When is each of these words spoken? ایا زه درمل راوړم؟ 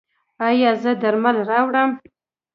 ایا 0.47 0.71
زه 0.81 0.91
درمل 1.01 1.37
راوړم؟ 1.49 1.91